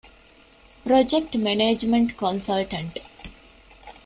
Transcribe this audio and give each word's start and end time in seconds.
ޕްރޮޖެކްޓް 0.83 1.35
މެނޭޖްމަންޓް 1.45 2.11
ކޮންސަލްޓަންޓް 2.19 2.97